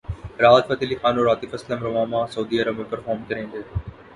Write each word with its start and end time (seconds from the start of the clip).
راحت 0.39 0.65
فتح 0.69 0.85
علی 0.85 0.95
خان 1.01 1.15
اور 1.17 1.27
عاطف 1.31 1.53
اسلم 1.53 1.83
رواں 1.83 2.05
ماہ 2.11 2.25
سعودی 2.33 2.61
عرب 2.61 2.75
میں 2.77 2.89
پرفارم 2.91 3.23
کریں 3.29 3.45
گے 3.51 3.61